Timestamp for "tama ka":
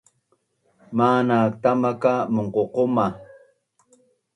1.61-2.13